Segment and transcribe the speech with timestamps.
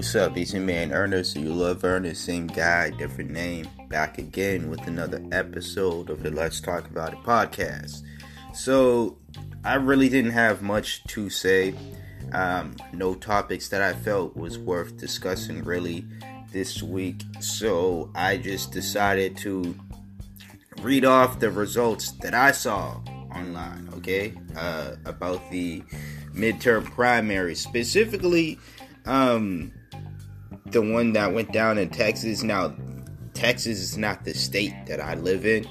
[0.00, 0.34] What's up?
[0.38, 1.36] It's your man Ernest.
[1.36, 3.68] You love Ernest, same guy, different name.
[3.90, 8.00] Back again with another episode of the Let's Talk About It podcast.
[8.54, 9.18] So,
[9.62, 11.74] I really didn't have much to say.
[12.32, 16.06] Um, no topics that I felt was worth discussing really
[16.50, 17.22] this week.
[17.40, 19.78] So, I just decided to
[20.80, 23.02] read off the results that I saw
[23.36, 24.32] online, okay?
[24.56, 25.82] Uh, about the
[26.32, 28.58] midterm primary, specifically
[29.04, 29.72] um,
[30.72, 32.42] the one that went down in Texas.
[32.42, 32.74] Now,
[33.34, 35.66] Texas is not the state that I live in.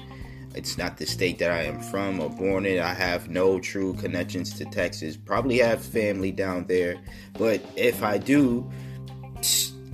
[0.54, 2.80] It's not the state that I am from or born in.
[2.80, 5.16] I have no true connections to Texas.
[5.16, 6.96] Probably have family down there,
[7.34, 8.68] but if I do,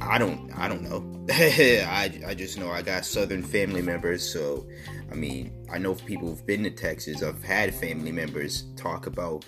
[0.01, 0.51] I don't.
[0.56, 1.27] I don't know.
[1.30, 4.27] I I just know I got Southern family members.
[4.27, 4.66] So,
[5.10, 7.23] I mean, I know people who've been to Texas.
[7.23, 9.45] I've had family members talk about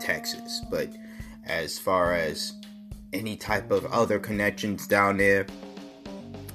[0.00, 0.88] Texas, but
[1.46, 2.54] as far as
[3.14, 5.46] any type of other connections down there,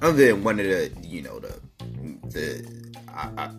[0.01, 1.59] other than one of the, you know, the
[2.29, 3.51] the I,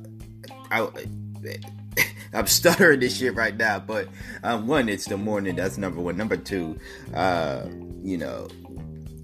[0.71, 1.59] I, I
[2.33, 4.09] I'm stuttering this shit right now, but
[4.43, 5.57] um, one, it's the morning.
[5.57, 6.17] That's number one.
[6.17, 6.79] Number two,
[7.15, 7.67] uh,
[8.03, 8.49] you know,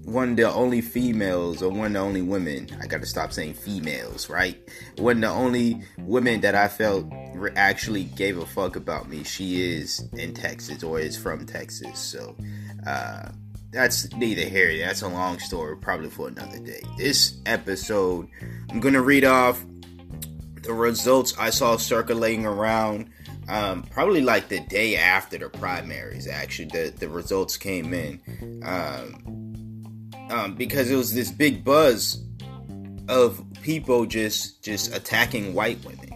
[0.03, 2.67] one of the only females or one of the only women.
[2.81, 4.57] I got to stop saying females, right?
[4.97, 7.05] One of the only women that I felt
[7.55, 9.23] actually gave a fuck about me.
[9.23, 12.35] She is in Texas or is from Texas, so.
[12.85, 13.29] Uh,
[13.71, 14.77] that's neither here.
[14.79, 16.81] That's a long story, probably for another day.
[16.97, 18.27] This episode,
[18.69, 19.63] I'm gonna read off
[20.63, 23.09] the results I saw circulating around.
[23.49, 26.27] Um, probably like the day after the primaries.
[26.27, 32.23] Actually, the the results came in um, um, because it was this big buzz
[33.07, 36.06] of people just just attacking white women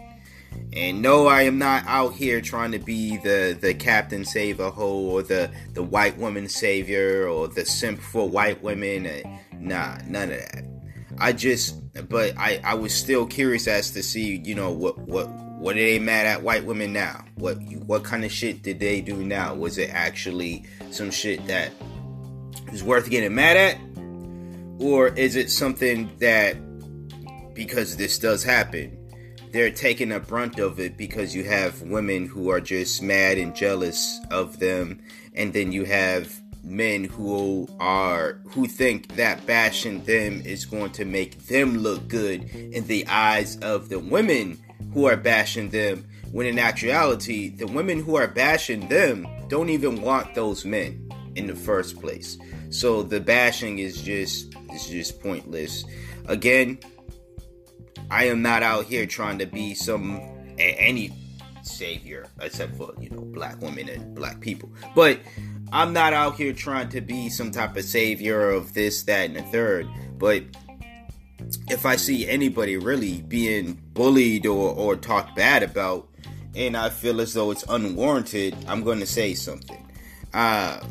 [0.74, 4.72] and no, I am not out here trying to be the, the Captain Save a
[4.72, 9.06] Ho or the, the white woman savior or the simp for white women.
[9.06, 9.24] Eh,
[9.60, 10.64] nah, none of that.
[11.18, 15.30] I just, but I, I was still curious as to see, you know, what, what,
[15.30, 17.26] what are they mad at white women now?
[17.36, 19.54] What, what kind of shit did they do now?
[19.54, 21.74] Was it actually some shit that
[22.72, 23.78] is worth getting mad at?
[24.80, 26.56] Or is it something that,
[27.54, 28.98] because this does happen,
[29.52, 33.56] they're taking a brunt of it because you have women who are just mad and
[33.56, 35.00] jealous of them
[35.36, 41.06] and then you have men who are who think that bashing them is going to
[41.06, 44.58] make them look good in the eyes of the women
[44.94, 50.02] who are bashing them when in actuality the women who are bashing them don't even
[50.02, 52.38] want those men in the first place.
[52.70, 55.84] So the bashing is just is just pointless.
[56.28, 56.80] Again
[58.12, 60.22] I am not out here trying to be some
[60.60, 61.14] any
[61.64, 64.70] savior except for you know black women and black people.
[64.94, 65.20] But
[65.72, 69.38] I'm not out here trying to be some type of savior of this, that, and
[69.38, 69.88] the third.
[70.18, 70.44] But
[71.70, 76.10] if I see anybody really being bullied or, or talked bad about,
[76.54, 79.90] and I feel as though it's unwarranted, I'm going to say something.
[80.34, 80.82] Uh,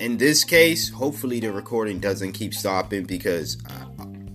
[0.00, 3.84] in this case, hopefully the recording doesn't keep stopping because uh,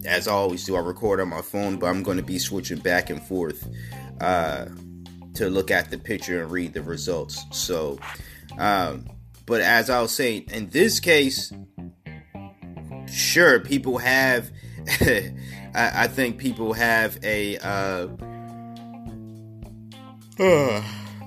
[0.07, 2.79] as I always do, I record on my phone, but I'm going to be switching
[2.79, 3.67] back and forth
[4.21, 4.65] uh,
[5.35, 7.43] to look at the picture and read the results.
[7.51, 7.99] So,
[8.57, 9.05] um,
[9.45, 11.51] but as I was saying, in this case,
[13.11, 14.49] sure, people have.
[15.01, 18.07] I, I, think people have a uh,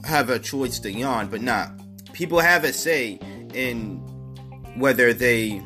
[0.05, 1.71] have a choice to yawn, but not.
[2.15, 3.19] People have a say
[3.53, 3.99] in
[4.77, 5.59] whether they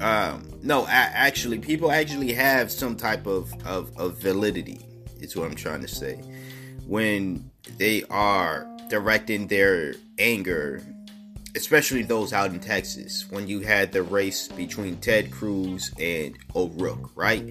[0.00, 4.80] um, no, actually, people actually have some type of, of, of validity,
[5.20, 6.20] is what I'm trying to say.
[6.86, 10.82] When they are directing their anger,
[11.56, 17.10] especially those out in Texas, when you had the race between Ted Cruz and O'Rourke,
[17.16, 17.42] right?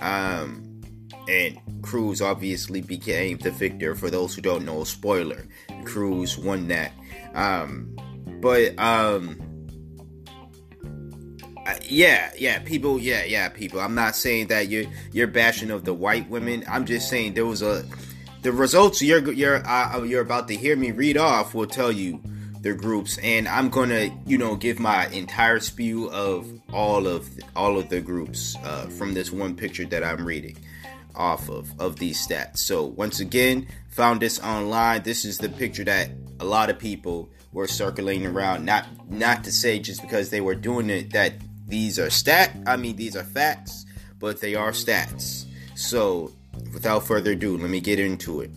[0.00, 0.80] Um,
[1.28, 3.94] and Cruz obviously became the victor.
[3.94, 5.46] For those who don't know, spoiler,
[5.84, 6.92] Cruz won that.
[7.34, 7.94] Um,
[8.40, 9.38] but um,
[11.82, 13.80] yeah, yeah, people, yeah, yeah, people.
[13.80, 16.64] I'm not saying that you're you're bashing of the white women.
[16.68, 17.84] I'm just saying there was a
[18.42, 22.20] the results you're you're uh, you're about to hear me read off will tell you
[22.60, 27.78] the groups, and I'm gonna you know give my entire spew of all of all
[27.78, 30.56] of the groups uh, from this one picture that I'm reading
[31.14, 32.58] off of of these stats.
[32.58, 35.02] So once again, found this online.
[35.02, 38.64] This is the picture that a lot of people were circulating around.
[38.64, 41.34] Not not to say just because they were doing it that
[41.66, 42.56] these are stat.
[42.66, 43.86] I mean, these are facts,
[44.18, 45.46] but they are stats.
[45.74, 46.32] So,
[46.72, 48.50] without further ado, let me get into it.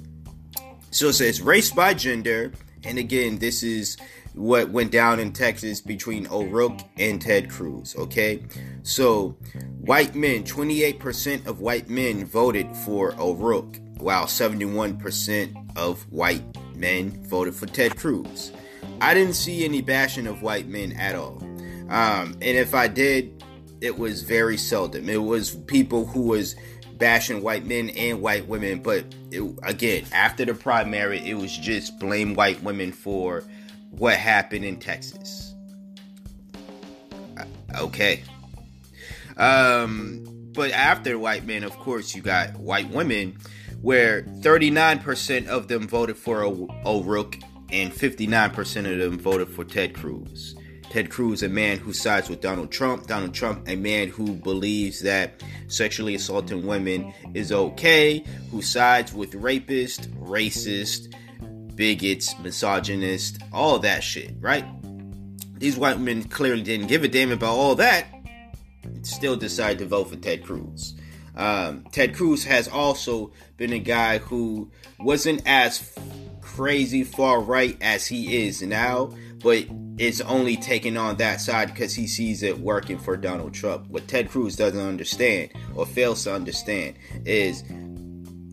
[0.91, 2.51] So it says race by gender,
[2.83, 3.97] and again, this is
[4.33, 7.95] what went down in Texas between O'Rourke and Ted Cruz.
[7.97, 8.43] Okay,
[8.83, 9.35] so
[9.81, 16.43] white men, 28% of white men voted for O'Rourke, while 71% of white
[16.75, 18.51] men voted for Ted Cruz.
[19.01, 21.41] I didn't see any bashing of white men at all.
[21.89, 23.43] Um, and if I did,
[23.81, 25.09] it was very seldom.
[25.09, 26.55] It was people who was
[26.97, 31.99] bashing white men and white women, but it, again, after the primary, it was just
[31.99, 33.43] blame white women for
[33.91, 35.53] what happened in Texas.
[37.37, 37.45] Uh,
[37.81, 38.23] okay.
[39.37, 40.23] Um,
[40.53, 43.37] but after white men, of course, you got white women,
[43.81, 47.37] where 39% of them voted for o- O'Rourke
[47.71, 50.55] and 59% of them voted for Ted Cruz.
[50.89, 53.07] Ted Cruz, a man who sides with Donald Trump.
[53.07, 59.33] Donald Trump, a man who believes that sexually assaulting women is okay, who sides with
[59.33, 61.13] rapists, racist,
[61.75, 64.65] bigots, misogynist, all that shit, right?
[65.59, 68.07] These white men clearly didn't give a damn about all that,
[69.01, 70.95] still decided to vote for Ted Cruz.
[71.35, 75.95] Um, Ted Cruz has also been a guy who wasn't as
[76.41, 79.65] crazy far right as he is now, but
[79.97, 83.87] is only taking on that side because he sees it working for Donald Trump.
[83.87, 86.95] What Ted Cruz doesn't understand or fails to understand
[87.25, 87.63] is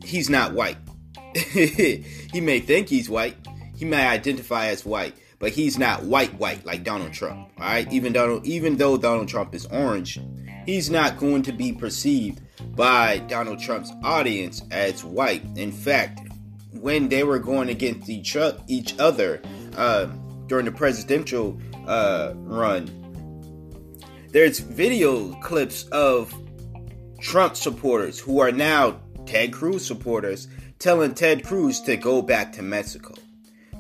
[0.02, 0.78] he's not white.
[1.34, 3.36] he may think he's white,
[3.76, 7.50] he may identify as white, but he's not white white like Donald Trump.
[7.58, 10.20] All right, even Donald, even though Donald Trump is orange,
[10.64, 12.40] he's not going to be perceived
[12.76, 15.44] by Donald Trump's audience as white.
[15.56, 16.20] In fact,
[16.72, 18.37] when they were going against each,
[18.69, 19.42] each other
[19.76, 20.06] uh,
[20.46, 22.88] during the presidential uh, run,
[24.31, 26.35] there's video clips of
[27.20, 30.49] Trump supporters who are now Ted Cruz supporters
[30.79, 33.14] telling Ted Cruz to go back to Mexico,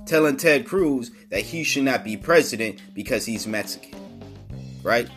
[0.06, 3.98] telling Ted Cruz that he should not be president because he's Mexican,
[4.82, 5.08] right?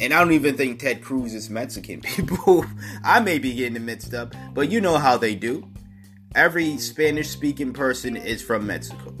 [0.00, 2.00] And I don't even think Ted Cruz is Mexican.
[2.02, 2.64] People,
[3.04, 5.68] I may be getting mixed up, but you know how they do
[6.34, 9.14] every Spanish speaking person is from Mexico.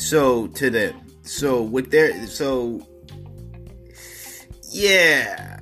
[0.00, 1.00] So to them.
[1.22, 2.86] So with their so
[4.70, 5.60] yeah.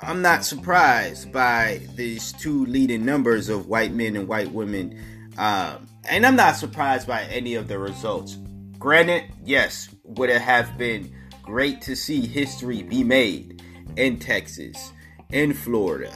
[0.00, 4.98] I'm not surprised by these two leading numbers of white men and white women.
[5.36, 8.38] Um, and I'm not surprised by any of the results.
[8.78, 11.12] Granted, yes, would it have been
[11.42, 13.62] great to see history be made
[13.96, 14.92] in Texas,
[15.30, 16.12] in Florida,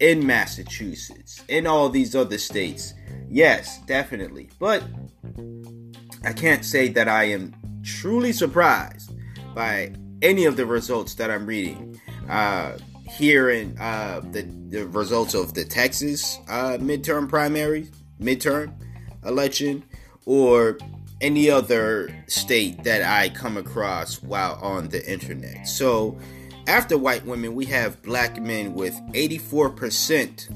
[0.00, 2.94] in Massachusetts, in all these other states.
[3.28, 4.50] Yes, definitely.
[4.58, 4.82] But
[6.26, 9.12] I can't say that I am truly surprised
[9.54, 9.92] by
[10.22, 12.00] any of the results that I'm reading.
[12.28, 12.72] Uh,
[13.08, 17.88] here in uh, the, the results of the Texas uh, midterm primary,
[18.20, 18.74] midterm
[19.24, 19.84] election,
[20.24, 20.78] or
[21.20, 25.68] any other state that I come across while on the internet.
[25.68, 26.18] So,
[26.66, 30.48] after white women, we have black men with 84%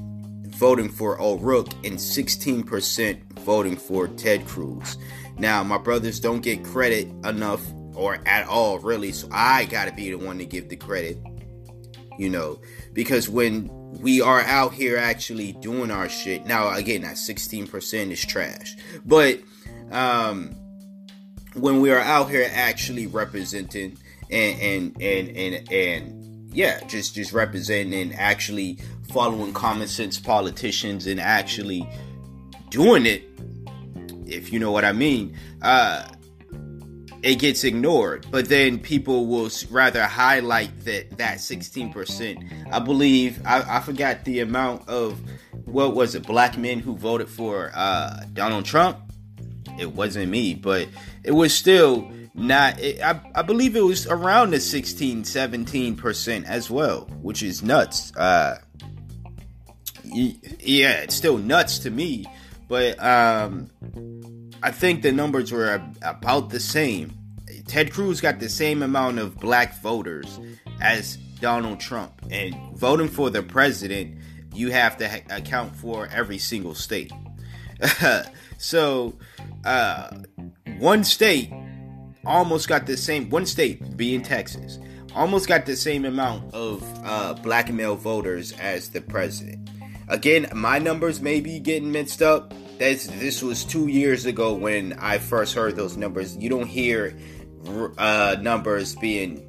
[0.61, 4.99] voting for O'Rourke and 16% voting for Ted Cruz.
[5.41, 7.63] Now, my brothers don't get credit enough
[7.95, 11.19] or at all, really, so I gotta be the one to give the credit,
[12.19, 12.61] you know,
[12.93, 13.69] because when
[14.01, 18.77] we are out here actually doing our shit, now again, that 16% is trash,
[19.07, 19.41] but
[19.91, 20.55] um,
[21.55, 23.97] when we are out here actually representing
[24.31, 28.79] and and and and, and yeah, just just representing and actually
[29.13, 31.89] following common sense politicians and actually
[32.71, 33.25] doing it,
[34.31, 35.37] if you know what I mean.
[35.63, 36.07] Uh,
[37.23, 42.73] it gets ignored, but then people will rather highlight that that 16%.
[42.73, 45.21] I believe I, I forgot the amount of
[45.67, 48.99] what was it, black men who voted for uh, Donald Trump.
[49.79, 50.89] It wasn't me, but
[51.23, 56.71] it was still not it, I, I believe it was around the 16 17% as
[56.71, 58.59] well which is nuts uh
[60.05, 62.25] yeah it's still nuts to me
[62.69, 63.69] but um
[64.63, 67.13] i think the numbers were about the same
[67.67, 70.41] ted cruz got the same amount of black voters
[70.81, 74.17] as donald trump and voting for the president
[74.53, 77.13] you have to ha- account for every single state
[78.59, 79.15] so
[79.65, 80.11] uh
[80.79, 81.51] one state
[82.27, 84.79] almost got the same one state being Texas
[85.15, 89.69] almost got the same amount of uh, black male voters as the president.
[90.09, 92.53] Again, my numbers may be getting mixed up.
[92.81, 96.35] This this was two years ago when I first heard those numbers.
[96.39, 97.15] You don't hear
[97.99, 99.47] uh, numbers being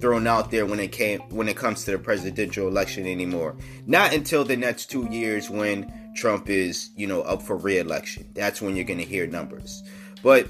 [0.00, 3.54] thrown out there when it came when it comes to the presidential election anymore.
[3.86, 8.28] Not until the next two years when Trump is you know up for re-election.
[8.34, 9.84] That's when you're going to hear numbers.
[10.24, 10.48] But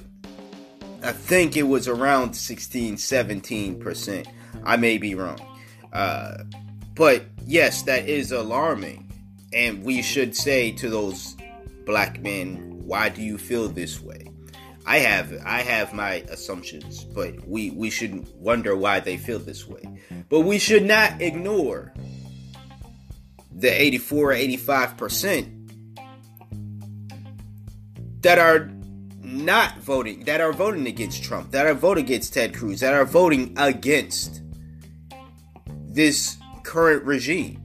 [1.02, 4.26] I think it was around 16, 17%.
[4.64, 5.40] I may be wrong.
[5.92, 6.38] Uh,
[6.94, 9.12] but yes, that is alarming.
[9.52, 11.33] And we should say to those
[11.84, 14.30] black men, why do you feel this way?
[14.86, 19.66] I have I have my assumptions, but we we should wonder why they feel this
[19.66, 19.82] way.
[20.28, 21.94] But we should not ignore
[23.50, 25.54] the 84 or 85%
[28.20, 28.70] that are
[29.22, 33.04] not voting, that are voting against Trump, that are voting against Ted Cruz, that are
[33.04, 34.42] voting against
[35.88, 37.62] this current regime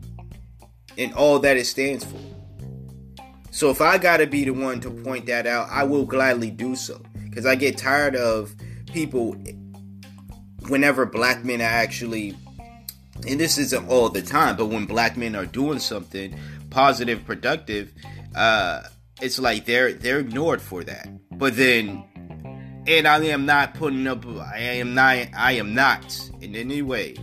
[0.97, 2.28] and all that it stands for.
[3.51, 6.75] So if I gotta be the one to point that out, I will gladly do
[6.75, 7.01] so.
[7.23, 8.55] Because I get tired of
[8.87, 9.35] people
[10.67, 12.35] whenever black men are actually
[13.27, 16.35] and this isn't all the time, but when black men are doing something
[16.69, 17.91] positive, productive,
[18.35, 18.83] uh,
[19.21, 21.09] it's like they're they're ignored for that.
[21.31, 22.03] But then,
[22.87, 24.25] and I am not putting up.
[24.25, 25.17] I am not.
[25.35, 27.15] I am not in any way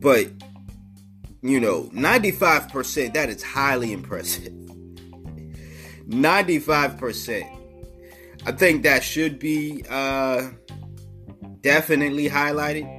[0.00, 0.30] but
[1.40, 4.52] you know, 95% that is highly impressive.
[6.08, 7.58] 95%.
[8.46, 10.50] I think that should be uh
[11.60, 12.94] definitely highlighted.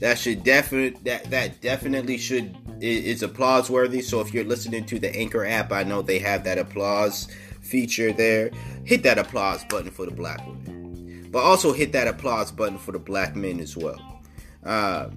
[0.00, 4.02] That should definitely that that definitely should is applause worthy.
[4.02, 7.28] So if you're listening to the Anchor app, I know they have that applause
[7.60, 8.50] feature there.
[8.84, 12.92] Hit that applause button for the black women, but also hit that applause button for
[12.92, 14.00] the black men as well,
[14.64, 15.14] um,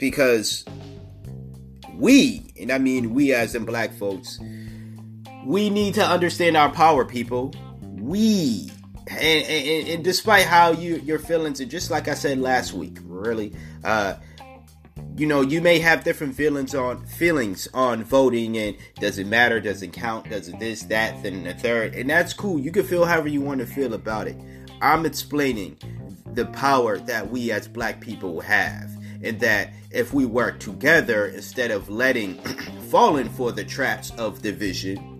[0.00, 0.64] because
[1.94, 4.40] we, and I mean we as in black folks,
[5.44, 7.54] we need to understand our power, people.
[7.82, 8.70] We
[9.06, 12.98] and, and, and, despite how you your feelings are just like I said last week,
[13.02, 13.52] really,
[13.82, 14.14] uh,
[15.16, 19.60] you know, you may have different feelings on feelings on voting and does it matter,
[19.60, 22.58] does it count, does it this, that, then the third, and that's cool.
[22.58, 24.36] You can feel however you want to feel about it.
[24.80, 25.76] I'm explaining
[26.34, 28.90] the power that we as black people have.
[29.22, 32.34] And that if we work together instead of letting
[32.90, 35.10] falling for the traps of division,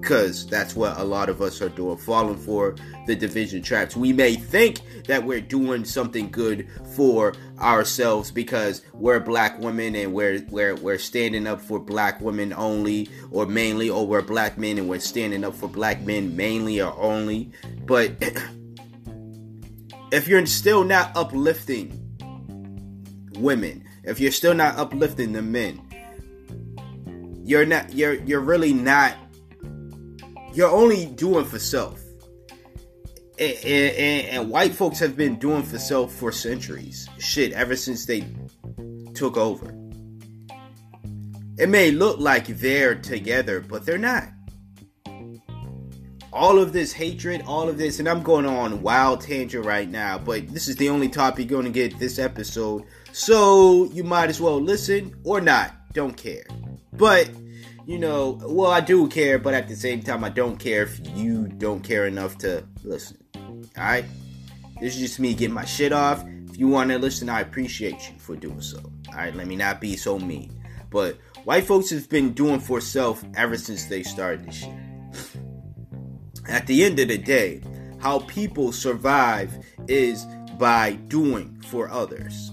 [0.00, 3.96] because that's what a lot of us are doing, falling for the division traps.
[3.96, 10.12] We may think that we're doing something good for ourselves because we're black women and
[10.12, 14.78] we're we're we're standing up for black women only or mainly, or we're black men
[14.78, 17.50] and we're standing up for black men mainly or only.
[17.84, 18.12] But
[20.12, 22.07] if you're still not uplifting
[23.38, 25.80] women, if you're still not uplifting the men,
[27.44, 29.14] you're not you're you're really not
[30.52, 32.02] you're only doing for self.
[33.38, 37.08] And, and, and, white folks have been doing for self for centuries.
[37.18, 38.26] Shit, ever since they
[39.14, 39.72] took over.
[41.58, 44.28] It may look like they're together, but they're not.
[46.32, 50.18] All of this hatred, all of this, and I'm going on wild tangent right now,
[50.18, 52.84] but this is the only topic you're going to get this episode.
[53.12, 55.74] So you might as well listen or not.
[55.92, 56.44] Don't care.
[56.92, 57.30] But
[57.88, 61.00] you know, well, I do care, but at the same time, I don't care if
[61.16, 63.16] you don't care enough to listen.
[63.78, 64.04] Alright?
[64.78, 66.22] This is just me getting my shit off.
[66.50, 68.78] If you want to listen, I appreciate you for doing so.
[69.08, 70.52] Alright, let me not be so mean.
[70.90, 74.74] But white folks have been doing for self ever since they started this shit.
[76.46, 77.62] At the end of the day,
[78.00, 79.50] how people survive
[79.88, 80.26] is
[80.58, 82.52] by doing for others.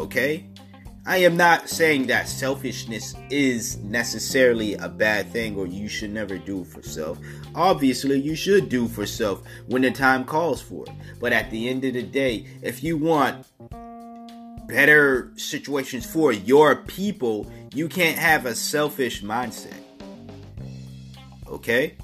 [0.00, 0.46] Okay?
[1.06, 6.36] I am not saying that selfishness is necessarily a bad thing or you should never
[6.36, 7.18] do for self.
[7.54, 10.92] Obviously, you should do for self when the time calls for it.
[11.18, 13.46] But at the end of the day, if you want
[14.68, 19.82] better situations for your people, you can't have a selfish mindset.
[21.48, 21.96] Okay?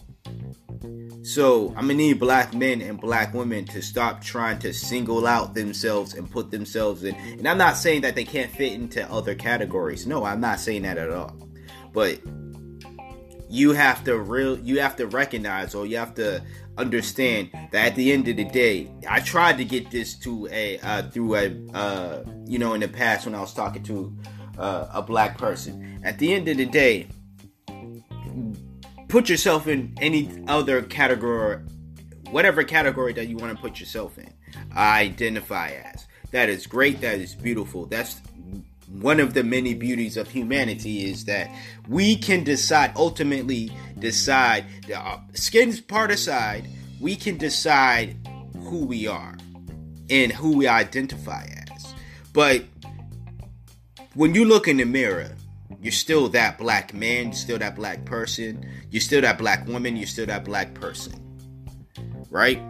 [1.27, 5.55] So I'm gonna need black men and black women to stop trying to single out
[5.55, 7.17] themselves and put themselves in.
[7.17, 10.07] And I'm not saying that they can't fit into other categories.
[10.07, 11.37] No, I'm not saying that at all.
[11.93, 12.21] But
[13.49, 16.45] you have to real you have to recognize or you have to
[16.79, 20.79] understand that at the end of the day, I tried to get this to a
[20.79, 24.17] uh, through a uh, you know in the past when I was talking to
[24.59, 26.01] uh, a black person.
[26.05, 27.09] At the end of the day,
[29.09, 31.59] put yourself in any other category,
[32.31, 34.33] whatever category that you want to put yourself in.
[34.77, 36.07] Identify as.
[36.31, 37.01] That is great.
[37.01, 37.87] That is beautiful.
[37.87, 38.21] That's
[38.89, 41.51] one of the many beauties of humanity is that
[41.89, 46.69] we can decide ultimately decide uh, skins part aside
[47.01, 48.17] we can decide
[48.61, 49.37] who we are
[50.09, 51.95] and who we identify as
[52.33, 52.63] but
[54.15, 55.35] when you look in the mirror
[55.87, 57.27] you're still that black man.
[57.27, 58.69] You're still that black person.
[58.91, 59.95] You're still that black woman.
[59.95, 61.15] You're still that black person.
[62.29, 62.61] Right?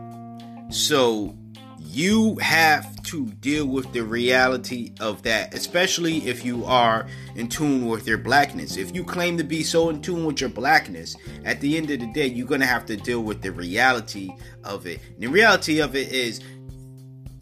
[0.68, 1.34] So
[1.80, 7.06] you have to deal with the reality of that, especially if you are
[7.36, 8.76] in tune with your blackness.
[8.76, 12.00] If you claim to be so in tune with your blackness, at the end of
[12.00, 14.28] the day, you're going to have to deal with the reality
[14.62, 15.00] of it.
[15.14, 16.42] And the reality of it is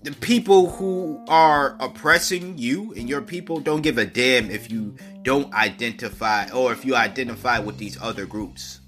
[0.04, 4.94] the people who are oppressing you and your people don't give a damn if you
[5.24, 8.80] don't identify or if you identify with these other groups.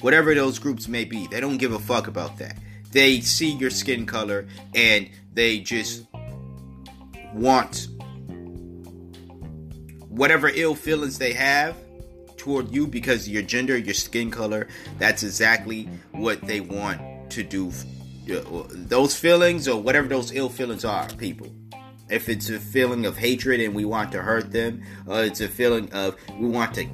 [0.00, 2.58] Whatever those groups may be, they don't give a fuck about that
[2.92, 6.04] they see your skin color and they just
[7.32, 7.88] want
[10.08, 11.74] whatever ill feelings they have
[12.36, 14.68] toward you because your gender, your skin color.
[14.98, 17.72] That's exactly what they want to do.
[18.30, 21.50] Uh, those feelings or whatever those ill feelings are, people.
[22.12, 25.48] If it's a feeling of hatred and we want to hurt them, or it's a
[25.48, 26.86] feeling of we want to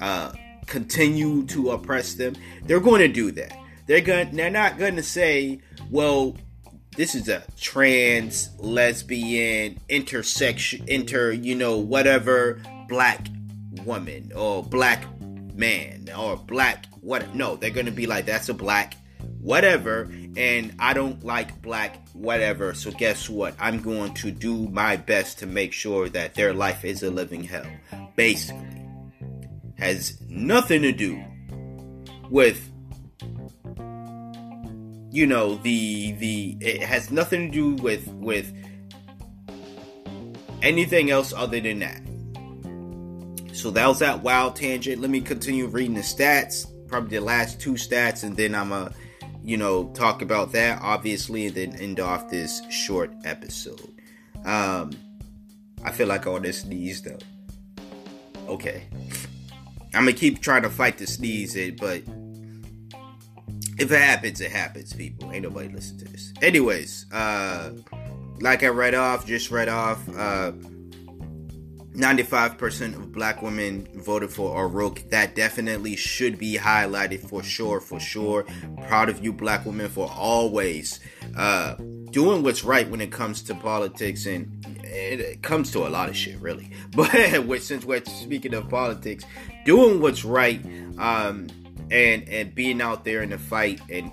[0.00, 0.32] uh,
[0.66, 3.56] continue to oppress them, they're going to do that.
[3.86, 6.36] They're going they're not going to say, "Well,
[6.96, 13.26] this is a trans, lesbian, intersection, inter, you know, whatever black
[13.84, 15.04] woman or black
[15.54, 18.94] man or black what no, they're going to be like that's a black
[19.46, 22.74] whatever and I don't like black whatever.
[22.74, 23.54] So guess what?
[23.60, 27.44] I'm going to do my best to make sure that their life is a living
[27.44, 27.66] hell.
[28.16, 28.82] Basically
[29.78, 31.22] has nothing to do
[32.28, 32.70] with
[35.12, 38.52] you know the the it has nothing to do with with
[40.60, 42.02] anything else other than that.
[43.54, 45.00] So that was that wild tangent.
[45.00, 48.92] Let me continue reading the stats, probably the last two stats, and then I'm a
[49.46, 53.92] you know talk about that obviously, and then end off this short episode.
[54.44, 54.90] Um,
[55.84, 57.18] I feel like all this sneeze though.
[58.48, 58.82] Okay,
[59.94, 62.02] I'm gonna keep trying to fight the sneeze, it, but
[63.78, 65.30] if it happens, it happens, people.
[65.32, 66.32] Ain't nobody listen to this.
[66.42, 67.70] Anyways, uh,
[68.40, 70.52] like I read off, just read off, uh,
[71.96, 75.08] 95% of black women voted for O'Rourke.
[75.10, 78.44] That definitely should be highlighted for sure, for sure.
[78.86, 81.00] Proud of you, black women, for always
[81.36, 81.74] uh,
[82.10, 86.16] doing what's right when it comes to politics and it comes to a lot of
[86.16, 86.70] shit, really.
[86.94, 89.24] But since we're speaking of politics,
[89.64, 90.64] doing what's right
[90.98, 91.48] um,
[91.90, 94.10] and and being out there in the fight and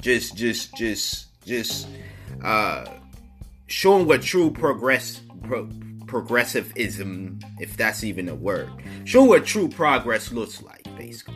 [0.00, 1.88] just just just just
[2.42, 2.84] uh
[3.66, 5.68] showing what true progress pro,
[6.06, 8.70] progressivism if that's even a word
[9.04, 11.34] Show what true progress looks like basically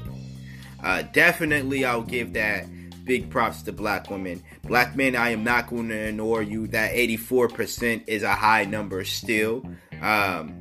[0.83, 2.67] uh definitely i'll give that
[3.05, 6.93] big props to black women black men i am not going to ignore you that
[6.93, 9.65] 84% is a high number still
[10.01, 10.61] um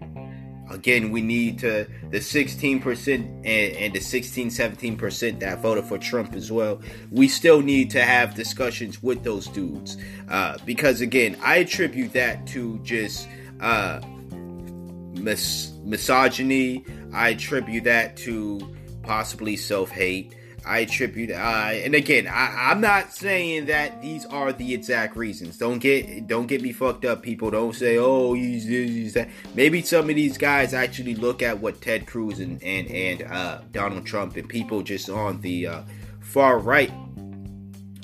[0.70, 6.34] Again, we need to the 16% and, and the 16, 17% that voted for Trump
[6.34, 6.80] as well.
[7.12, 9.98] We still need to have discussions with those dudes.
[10.30, 13.28] Uh, because again, I attribute that to just
[13.60, 14.02] uh,
[15.14, 16.86] mis- misogyny.
[17.14, 20.36] I attribute that to possibly self hate.
[20.66, 25.58] I attribute, uh, and again, I, am not saying that these are the exact reasons.
[25.58, 27.50] Don't get, don't get me fucked up, people.
[27.50, 29.30] Don't say, oh, he's, he's that.
[29.56, 33.62] Maybe some of these guys actually look at what Ted Cruz and and and uh,
[33.72, 35.82] Donald Trump and people just on the uh,
[36.20, 36.92] far right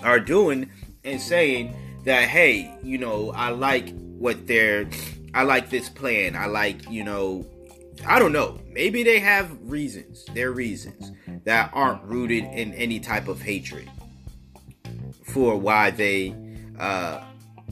[0.01, 0.69] are doing
[1.03, 4.87] and saying that, hey, you know, I like what they're,
[5.35, 6.33] I like this plan.
[6.37, 7.45] I like, you know,
[8.07, 8.57] I don't know.
[8.71, 10.23] Maybe they have reasons.
[10.33, 11.11] Their reasons
[11.43, 13.89] that aren't rooted in any type of hatred
[15.23, 16.33] for why they
[16.79, 17.21] uh,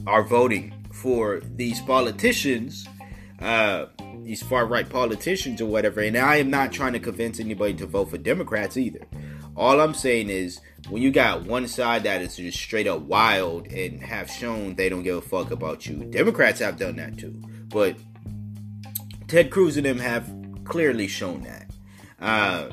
[0.06, 2.86] are voting for these politicians,
[3.40, 3.86] uh,
[4.22, 6.00] these far right politicians or whatever.
[6.00, 9.06] And I am not trying to convince anybody to vote for Democrats either.
[9.56, 13.68] All I'm saying is when you got one side that is just straight up wild
[13.68, 17.40] and have shown they don't give a fuck about you, Democrats have done that too.
[17.74, 17.96] But
[19.26, 20.32] Ted Cruz and them have
[20.64, 21.70] clearly shown that.
[22.20, 22.68] Uh,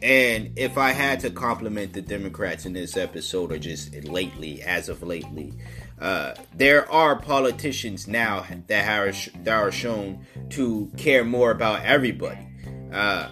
[0.00, 4.88] and if I had to compliment the Democrats in this episode, or just lately, as
[4.88, 5.52] of lately,
[6.00, 12.46] uh, there are politicians now that are that are shown to care more about everybody.
[12.92, 13.30] Uh,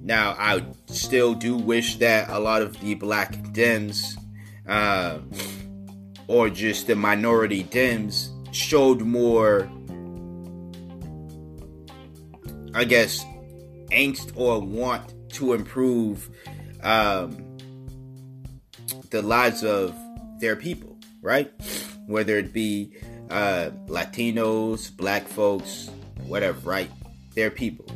[0.00, 4.18] now, I still do wish that a lot of the black Dems,
[4.66, 5.18] uh,
[6.28, 9.70] or just the minority Dems, showed more,
[12.74, 13.24] I guess,
[13.90, 16.30] angst or want to improve
[16.82, 17.58] um,
[19.10, 19.94] the lives of
[20.40, 21.52] their people, right?
[22.06, 22.96] Whether it be
[23.30, 25.90] uh, Latinos, black folks,
[26.26, 26.90] whatever, right?
[27.34, 27.86] Their people.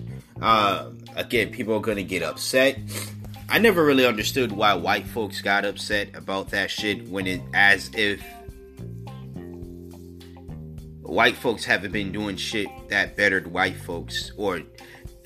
[0.40, 2.78] Um, again, people are gonna get upset.
[3.48, 7.90] I never really understood why white folks got upset about that shit when it as
[7.94, 8.22] if
[11.06, 14.62] white folks haven't been doing shit that bettered white folks or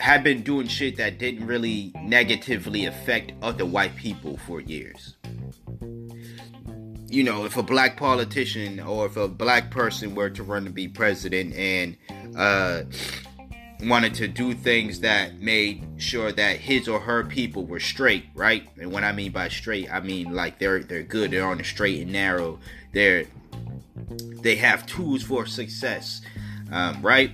[0.00, 5.16] have been doing shit that didn't really negatively affect other white people for years.
[7.08, 10.70] You know, if a black politician or if a black person were to run to
[10.70, 11.96] be president and
[12.36, 12.82] uh
[13.82, 18.68] wanted to do things that made sure that his or her people were straight, right?
[18.78, 21.64] And what I mean by straight, I mean like they're they're good, they're on the
[21.64, 22.58] straight and narrow.
[22.92, 23.24] They're
[24.42, 26.20] they have tools for success,
[26.70, 27.32] um, right?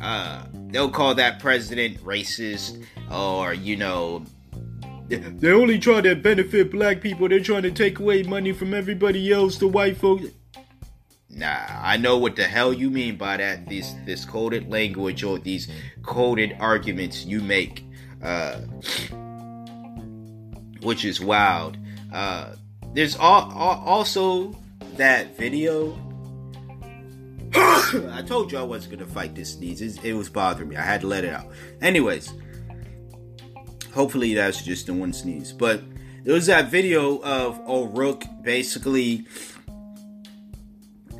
[0.00, 4.24] Uh, they'll call that president racist or you know
[5.08, 7.28] they only try to benefit black people.
[7.28, 10.26] They're trying to take away money from everybody else, the white folks.
[11.30, 13.68] Nah, I know what the hell you mean by that.
[13.68, 15.68] This this coded language or these
[16.02, 17.84] coded arguments you make,
[18.22, 18.56] uh,
[20.80, 21.76] which is wild.
[22.12, 22.54] Uh,
[22.94, 24.56] there's all, all, also
[24.96, 25.96] that video.
[27.54, 29.80] I told you I wasn't gonna fight this sneeze.
[29.80, 30.76] It, was bothering me.
[30.76, 31.46] I had to let it out.
[31.80, 32.32] Anyways,
[33.94, 35.52] hopefully that's just the one sneeze.
[35.52, 35.82] But
[36.24, 39.26] there was that video of O'Rourke basically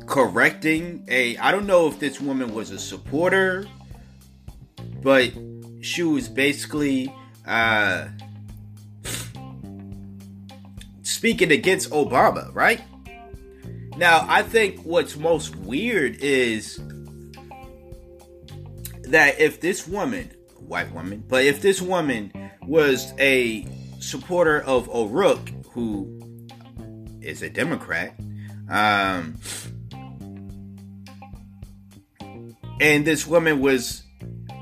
[0.05, 3.67] correcting a I don't know if this woman was a supporter,
[5.01, 5.31] but
[5.81, 7.13] she was basically
[7.45, 8.07] uh
[11.03, 12.81] speaking against Obama, right?
[13.97, 16.79] Now, I think what's most weird is
[19.05, 20.29] that if this woman,
[20.59, 22.31] white woman, but if this woman
[22.61, 23.67] was a
[23.99, 26.47] supporter of O'Rourke, who
[27.21, 28.13] is a Democrat,
[28.69, 29.35] um,
[32.79, 34.03] and this woman was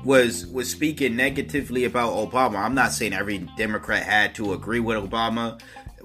[0.02, 2.56] was was speaking negatively about Obama.
[2.58, 5.60] I'm not saying every Democrat had to agree with Obama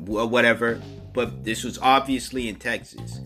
[0.05, 0.81] or whatever,
[1.13, 3.19] but this was obviously in Texas.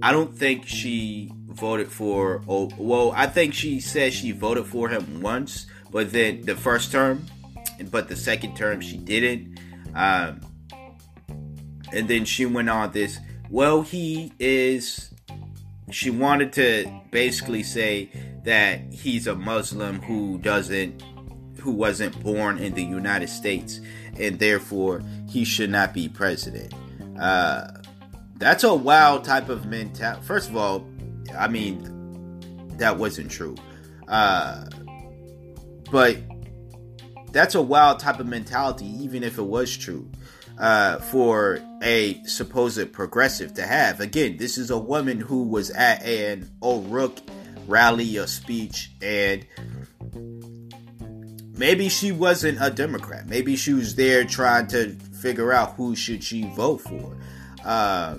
[0.00, 4.88] I don't think she voted for oh well, I think she said she voted for
[4.88, 7.26] him once, but then the first term,
[7.90, 9.58] but the second term she didn't.
[9.94, 10.40] Um,
[11.92, 13.18] and then she went on this,
[13.50, 15.12] well, he is
[15.90, 18.08] she wanted to basically say
[18.44, 21.02] that he's a Muslim who doesn't
[21.58, 23.80] who wasn't born in the United States
[24.18, 26.72] and therefore he should not be president.
[27.18, 27.68] Uh,
[28.36, 30.22] that's a wild type of mentality.
[30.24, 30.86] First of all,
[31.36, 31.88] I mean
[32.78, 33.56] that wasn't true.
[34.08, 34.66] Uh,
[35.90, 36.18] but
[37.32, 40.10] that's a wild type of mentality, even if it was true
[40.58, 44.00] uh, for a supposed progressive to have.
[44.00, 47.18] Again, this is a woman who was at an O'Rourke
[47.66, 49.46] rally or speech, and
[51.56, 53.26] maybe she wasn't a Democrat.
[53.26, 57.16] Maybe she was there trying to figure out who should she vote for.
[57.64, 58.18] Uh,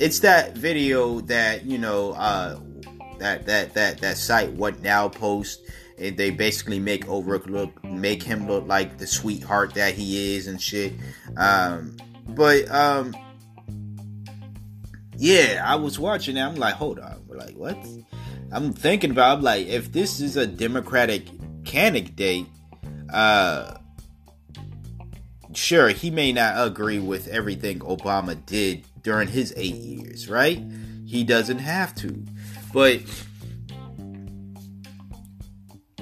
[0.00, 2.58] it's that video that you know uh,
[3.18, 5.60] that that that that site what now post
[5.98, 10.48] and they basically make O'Rourke look make him look like the sweetheart that he is
[10.48, 10.94] and shit.
[11.36, 11.96] Um,
[12.28, 13.14] but um,
[15.16, 16.48] yeah, I was watching that.
[16.48, 17.78] I'm like, hold on, like what?
[18.50, 19.38] I'm thinking about.
[19.38, 21.26] I'm like, if this is a Democratic
[21.64, 22.46] candidate,
[23.12, 23.76] uh,
[25.54, 30.62] sure, he may not agree with everything Obama did during his eight years, right?
[31.06, 32.24] He doesn't have to,
[32.72, 33.00] but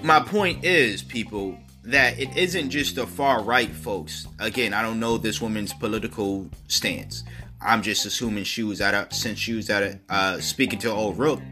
[0.03, 4.27] my point is, people, that it isn't just the far right folks.
[4.39, 7.25] Again, I don't know this woman's political stance.
[7.61, 10.91] I'm just assuming she was out of since she was out of uh, speaking to
[10.91, 11.43] O'Rourke,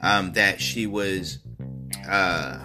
[0.00, 1.38] um, that she was,
[2.08, 2.64] uh,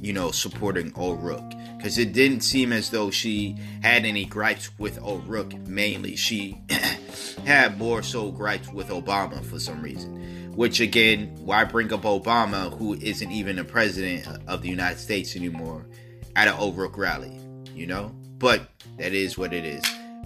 [0.00, 1.52] you know, supporting O'Rourke
[1.86, 5.56] because it didn't seem as though she had any gripes with O'Rourke.
[5.68, 6.60] Mainly, she
[7.46, 10.50] had more so gripes with Obama for some reason.
[10.56, 15.36] Which again, why bring up Obama, who isn't even a president of the United States
[15.36, 15.86] anymore,
[16.34, 17.38] at an O'Rourke rally?
[17.72, 18.68] You know, but
[18.98, 19.84] that is what it is.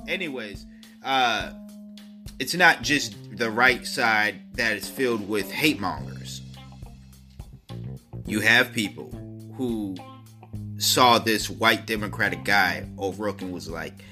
[0.08, 0.64] Anyways,
[1.04, 1.52] uh,
[2.38, 6.40] it's not just the right side that is filled with hate mongers.
[8.24, 9.10] You have people
[9.58, 9.94] who
[10.80, 14.02] saw this white Democratic guy, O'Rourke, and was like,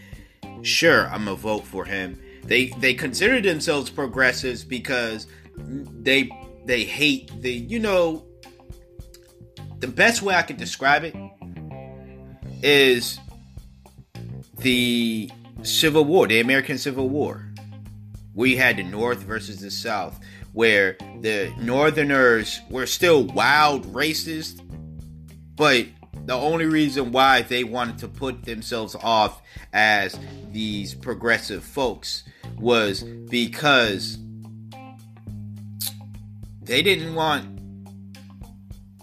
[0.62, 5.26] "Sure, I'm gonna vote for him." They they consider themselves progressives because
[5.56, 6.30] they
[6.64, 8.26] they hate the you know
[9.80, 11.14] the best way I can describe it
[12.62, 13.18] is
[14.58, 15.30] the
[15.62, 17.44] Civil War, the American Civil War.
[18.34, 20.18] We had the North versus the South,
[20.52, 24.60] where the Northerners were still wild racist,
[25.56, 25.86] but
[26.28, 29.40] the only reason why they wanted to put themselves off
[29.72, 30.18] as
[30.52, 32.22] these progressive folks
[32.58, 34.18] was because
[36.60, 37.58] they didn't want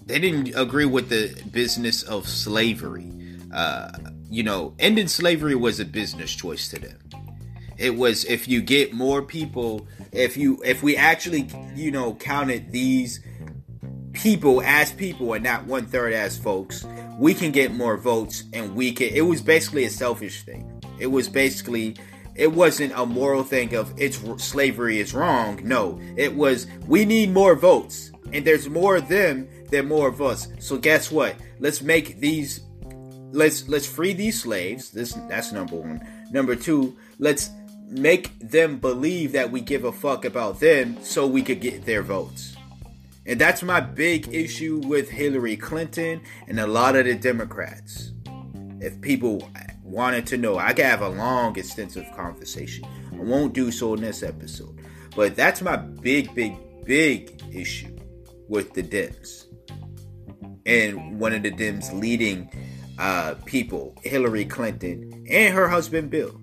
[0.06, 3.12] they didn't agree with the business of slavery.
[3.52, 3.90] Uh,
[4.30, 7.00] you know, ending slavery was a business choice to them.
[7.80, 12.72] It was if you get more people, if you if we actually you know counted
[12.72, 13.20] these
[14.14, 16.86] people as people and not one third as folks,
[17.18, 19.10] we can get more votes and we can.
[19.10, 20.82] It was basically a selfish thing.
[21.00, 21.96] It was basically
[22.36, 25.60] it wasn't a moral thing of it's slavery is wrong.
[25.64, 30.22] No, it was we need more votes, and there's more of them than more of
[30.22, 30.48] us.
[30.60, 31.36] So guess what?
[31.60, 32.62] Let's make these.
[33.32, 34.92] Let's let's free these slaves.
[34.92, 36.06] This that's number one.
[36.32, 37.50] Number two, let's
[37.88, 42.02] make them believe that we give a fuck about them, so we could get their
[42.02, 42.55] votes.
[43.26, 48.12] And that's my big issue with Hillary Clinton and a lot of the Democrats.
[48.80, 49.50] If people
[49.84, 52.86] wanted to know, I could have a long, extensive conversation.
[53.14, 54.80] I won't do so in this episode.
[55.16, 57.96] But that's my big, big, big issue
[58.48, 59.46] with the Dems.
[60.66, 62.50] And one of the Dems leading
[63.00, 66.40] uh, people, Hillary Clinton, and her husband Bill.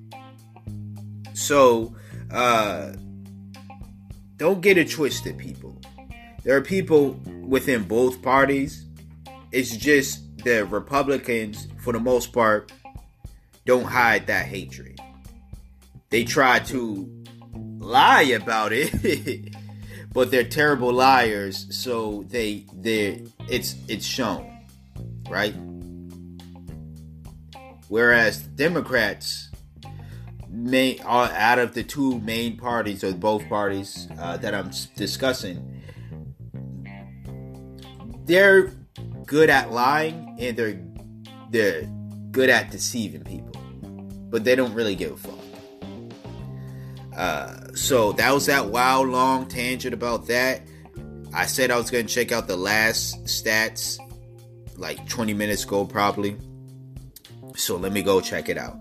[1.35, 1.95] So,
[2.31, 2.93] uh,
[4.37, 5.82] don't get it twisted, people.
[6.43, 8.85] There are people within both parties.
[9.53, 12.73] It's just the Republicans, for the most part,
[13.65, 14.99] don't hide that hatred.
[16.11, 17.09] They try to
[17.79, 19.55] lie about it,
[20.13, 21.67] but they're terrible liars.
[21.71, 24.51] So they they it's it's shown,
[25.29, 25.55] right?
[27.89, 29.51] Whereas Democrats,
[30.49, 35.82] may out of the two main parties or both parties uh, that I'm discussing,
[38.33, 38.73] they're
[39.27, 40.81] good at lying and they're
[41.51, 41.83] they're
[42.31, 43.53] good at deceiving people,
[44.31, 45.39] but they don't really give a fuck.
[47.15, 50.63] Uh, so that was that wild long tangent about that.
[51.35, 53.99] I said I was gonna check out the last stats
[54.79, 56.39] like 20 minutes ago, probably.
[57.55, 58.79] So let me go check it out.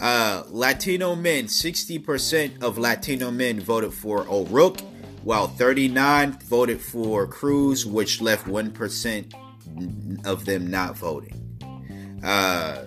[0.00, 4.80] Uh, Latino men, 60% of Latino men voted for O'Rourke
[5.26, 12.20] while 39 voted for Cruz, which left 1% of them not voting.
[12.22, 12.84] Uh,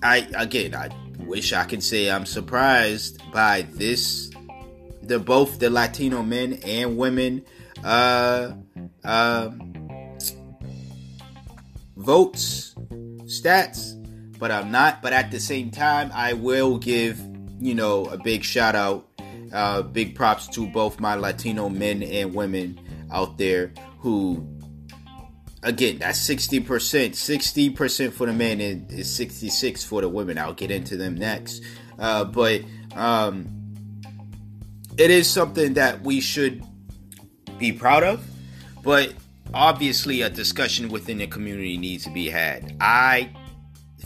[0.00, 4.30] I again, I wish I could say I'm surprised by this.
[5.02, 7.44] The both the Latino men and women
[7.82, 8.52] uh,
[9.02, 9.50] uh,
[11.96, 12.76] votes
[13.24, 14.00] stats,
[14.38, 15.02] but I'm not.
[15.02, 17.18] But at the same time, I will give
[17.58, 19.07] you know a big shout out
[19.52, 22.80] uh, big props to both my Latino men and women
[23.10, 24.46] out there who,
[25.62, 26.62] again, that's 60%.
[26.64, 30.38] 60% for the men and is 66 for the women.
[30.38, 31.62] I'll get into them next.
[31.98, 32.62] Uh, but
[32.94, 33.46] um,
[34.96, 36.64] it is something that we should
[37.58, 38.24] be proud of.
[38.82, 39.14] But
[39.52, 42.76] obviously, a discussion within the community needs to be had.
[42.80, 43.30] I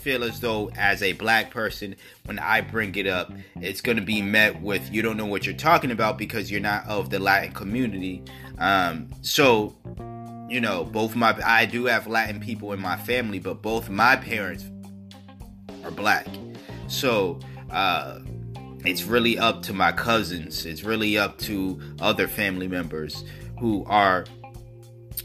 [0.03, 4.03] feel as though as a black person when i bring it up it's going to
[4.03, 7.19] be met with you don't know what you're talking about because you're not of the
[7.19, 8.23] latin community.
[8.59, 9.75] Um, so
[10.49, 14.17] you know both my i do have latin people in my family but both my
[14.17, 14.65] parents
[15.85, 16.27] are black.
[16.89, 18.21] So uh,
[18.85, 20.67] it's really up to my cousins.
[20.67, 23.25] It's really up to other family members
[23.59, 24.27] who are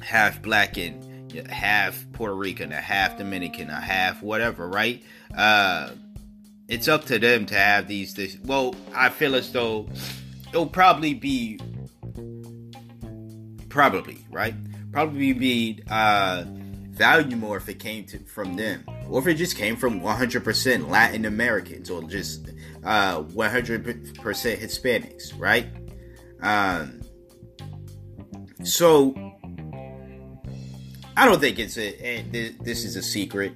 [0.01, 1.03] half black and
[1.49, 5.03] half Puerto Rican, a half Dominican, a half whatever, right?
[5.35, 5.91] Uh,
[6.67, 8.13] it's up to them to have these.
[8.13, 9.87] This, well, I feel as though
[10.49, 11.59] it'll probably be,
[13.69, 14.55] probably right,
[14.91, 19.55] probably be uh, value more if it came to from them, or if it just
[19.55, 22.49] came from 100% Latin Americans or just
[22.83, 25.67] uh, 100% Hispanics, right?
[26.41, 27.01] Um,
[28.63, 29.26] so
[31.17, 32.21] I don't think it's a,
[32.61, 33.53] this is a secret.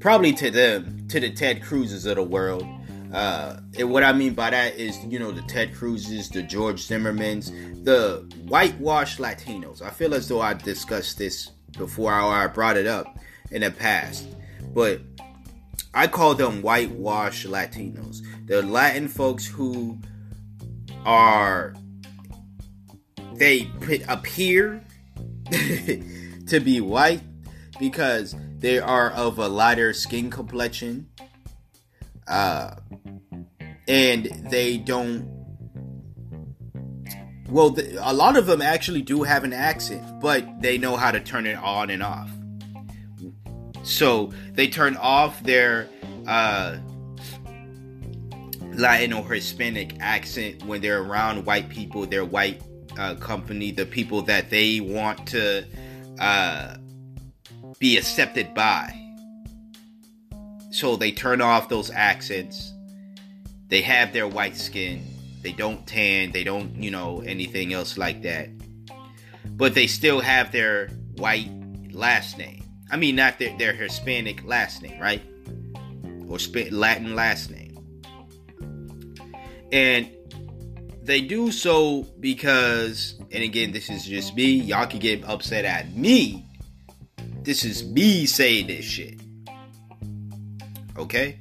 [0.00, 2.64] Probably to them, to the Ted Cruzes of the world.
[3.12, 6.80] Uh, and what I mean by that is, you know, the Ted Cruzes, the George
[6.82, 9.82] Zimmermans, the whitewashed Latinos.
[9.82, 13.18] I feel as though I discussed this before I brought it up
[13.50, 14.26] in the past,
[14.72, 15.02] but
[15.92, 18.22] I call them whitewash Latinos.
[18.46, 19.98] The Latin folks who
[21.04, 21.74] are
[23.34, 23.70] they
[24.08, 24.82] appear
[26.46, 27.22] to be white
[27.78, 31.08] because they are of a lighter skin complexion.
[32.26, 32.74] Uh,
[33.86, 35.28] and they don't
[37.48, 41.10] well the, a lot of them actually do have an accent but they know how
[41.10, 42.30] to turn it on and off.
[43.82, 45.88] So they turn off their
[46.26, 46.78] uh,
[48.72, 52.62] latin or hispanic accent when they're around white people their white
[52.98, 55.66] uh, company the people that they want to
[56.18, 56.76] uh,
[57.78, 59.04] be accepted by
[60.74, 62.72] so they turn off those accents.
[63.68, 65.06] They have their white skin.
[65.40, 66.32] They don't tan.
[66.32, 68.48] They don't, you know, anything else like that.
[69.50, 71.48] But they still have their white
[71.92, 72.64] last name.
[72.90, 75.22] I mean, not their, their Hispanic last name, right?
[76.28, 76.38] Or
[76.72, 77.78] Latin last name.
[79.70, 80.10] And
[81.04, 84.52] they do so because, and again, this is just me.
[84.52, 86.46] Y'all can get upset at me.
[87.42, 89.20] This is me saying this shit
[90.96, 91.38] okay?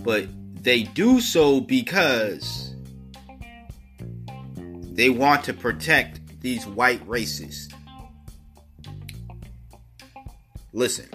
[0.00, 0.26] But
[0.62, 2.74] they do so because
[4.92, 7.68] they want to protect these white races.
[10.72, 11.08] Listen.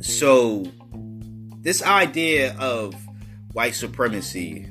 [0.00, 0.64] So,
[1.58, 2.94] this idea of
[3.52, 4.68] white supremacy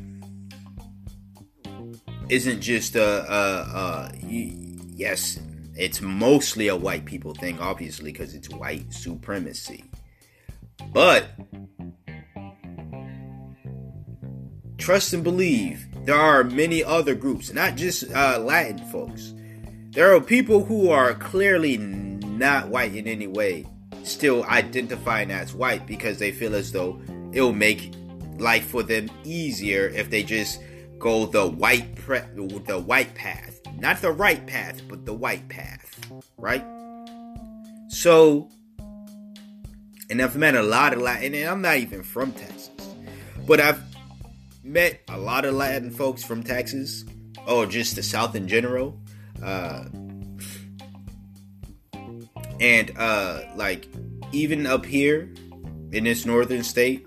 [2.30, 5.40] isn't just a, a, a yes,
[5.76, 9.86] it's mostly a white people thing, obviously, because it's white supremacy.
[10.92, 11.30] But
[14.78, 19.34] trust and believe there are many other groups, not just uh, Latin folks.
[19.92, 23.66] There are people who are clearly not white in any way,
[24.04, 27.94] still identifying as white because they feel as though it'll make
[28.38, 30.62] life for them easier if they just
[31.00, 32.20] go the white pre-
[32.66, 36.00] the white path, not the right path, but the white path,
[36.38, 36.66] right?
[37.90, 38.50] So
[40.10, 42.70] and I've met a lot of Latin, and I'm not even from Texas,
[43.46, 43.82] but I've
[44.64, 47.04] met a lot of Latin folks from Texas,
[47.46, 49.00] or just the South in general.
[49.44, 49.86] Uh,
[52.60, 53.88] and uh, like
[54.32, 55.34] even up here
[55.92, 57.06] in this northern state,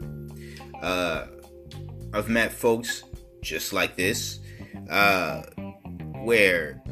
[0.83, 1.27] uh,
[2.13, 3.05] I've met folks
[3.43, 4.41] just like this,
[4.89, 5.43] uh,
[6.23, 6.83] where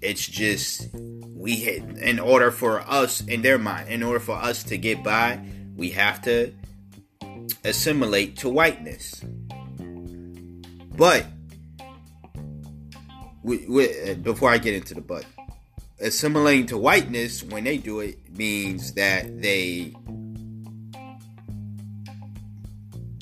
[0.00, 4.62] it's just we hit in order for us in their mind in order for us
[4.62, 5.40] to get by
[5.76, 6.52] we have to
[7.64, 9.24] assimilate to whiteness.
[10.96, 11.26] But
[13.42, 15.24] we, we, before i get into the but
[16.00, 19.94] assimilating to whiteness when they do it means that they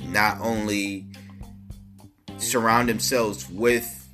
[0.07, 1.06] not only
[2.39, 4.09] surround themselves with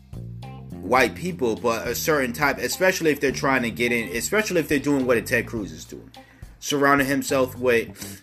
[0.70, 4.68] white people, but a certain type, especially if they're trying to get in, especially if
[4.68, 6.11] they're doing what a Ted Cruz is doing,
[6.58, 8.22] surrounding himself with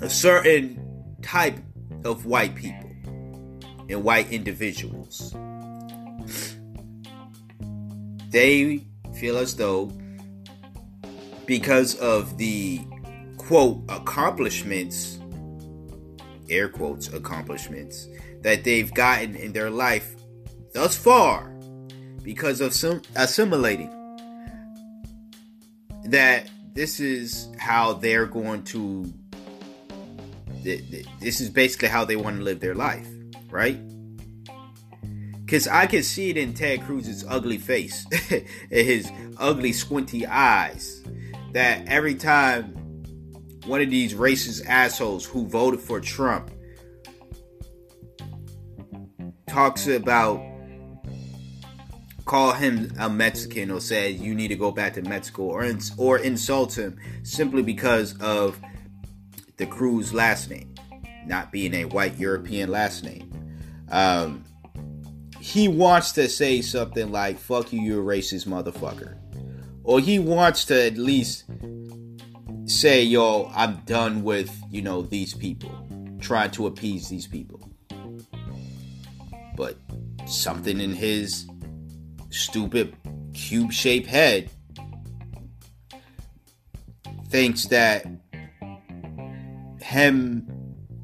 [0.00, 1.58] a certain type
[2.04, 2.90] of white people
[3.88, 5.34] and white individuals.
[8.30, 9.92] They feel as though
[11.46, 12.80] because of the
[13.36, 15.18] quote accomplishments,
[16.48, 18.08] air quotes accomplishments,
[18.44, 20.14] that they've gotten in their life
[20.74, 21.48] thus far
[22.22, 23.90] because of some assimilating
[26.04, 29.12] that this is how they're going to
[30.62, 33.08] this is basically how they want to live their life
[33.50, 33.78] right?
[35.44, 41.02] Because i can see it in ted cruz's ugly face and his ugly squinty eyes
[41.52, 42.64] that every time
[43.66, 46.50] one of these racist assholes who voted for trump
[49.54, 50.42] talks about
[52.24, 55.92] call him a Mexican or says you need to go back to Mexico or ins-
[55.96, 58.58] or insult him simply because of
[59.56, 60.74] the Cruz last name,
[61.24, 63.30] not being a white European last name.
[63.92, 64.44] Um,
[65.38, 69.16] he wants to say something like "fuck you, you racist motherfucker,"
[69.84, 71.44] or he wants to at least
[72.64, 75.70] say, "Yo, I'm done with you know these people,
[76.20, 77.60] trying to appease these people."
[79.56, 79.76] But
[80.26, 81.46] something in his
[82.30, 82.96] stupid
[83.34, 84.50] cube shaped head
[87.28, 88.06] thinks that
[89.80, 90.48] him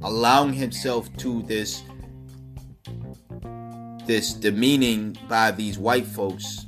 [0.03, 1.83] allowing himself to this
[4.07, 6.67] this demeaning by these white folks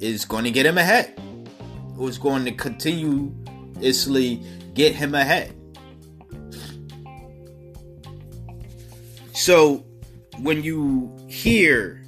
[0.00, 1.18] is going to get him ahead.
[1.94, 4.42] Who's going to continuously
[4.74, 5.54] get him ahead.
[9.32, 9.85] So
[10.38, 12.04] when you hear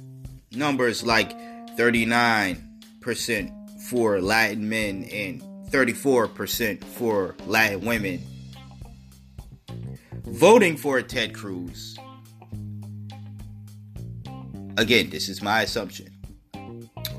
[0.51, 1.37] numbers like
[1.77, 8.21] 39% for Latin men and 34% for Latin women
[10.25, 11.97] voting for Ted Cruz,
[14.77, 16.07] again, this is my assumption.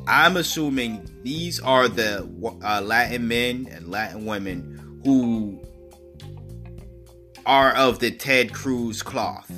[0.06, 2.28] I'm assuming these are the
[2.64, 5.60] uh, Latin men and Latin women who
[7.46, 9.50] are of the Ted Cruz cloth.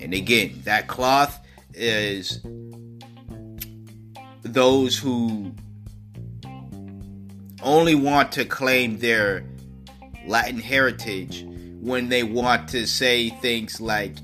[0.00, 1.38] And again, that cloth
[1.74, 2.40] is
[4.42, 5.52] those who
[7.62, 9.44] only want to claim their
[10.26, 11.44] Latin heritage
[11.80, 14.16] when they want to say things like,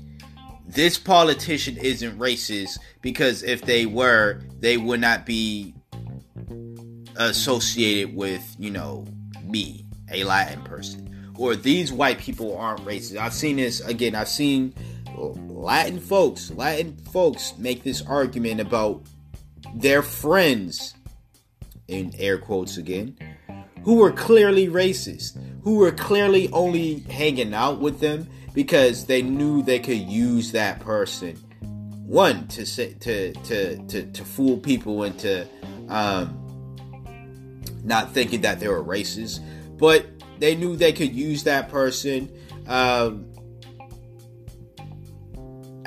[0.65, 5.73] this politician isn't racist because if they were, they would not be
[7.15, 9.05] associated with, you know,
[9.43, 11.33] me, a Latin person.
[11.37, 13.17] Or these white people aren't racist.
[13.17, 14.73] I've seen this again, I've seen
[15.17, 19.03] Latin folks, Latin folks make this argument about
[19.73, 20.93] their friends,
[21.87, 23.17] in air quotes again,
[23.83, 29.61] who were clearly racist, who were clearly only hanging out with them because they knew
[29.61, 31.35] they could use that person.
[32.05, 35.47] One to say to to to, to fool people into
[35.89, 36.75] um,
[37.83, 39.39] not thinking that they were racist,
[39.77, 40.05] but
[40.39, 42.29] they knew they could use that person
[42.67, 43.25] um,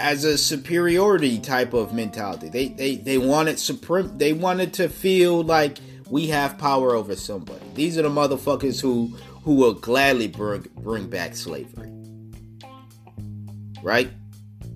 [0.00, 2.48] as a superiority type of mentality.
[2.48, 4.16] They they they wanted supreme.
[4.16, 5.78] They wanted to feel like
[6.08, 7.64] we have power over somebody.
[7.74, 11.92] These are the motherfuckers who who will gladly bring bring back slavery,
[13.82, 14.10] right?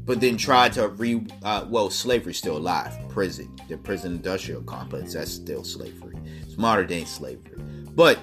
[0.05, 2.93] But then try to re uh, well, slavery's still alive.
[3.09, 6.19] Prison, the prison industrial complex, that's still slavery.
[6.43, 7.59] It's modern day slavery,
[7.95, 8.19] but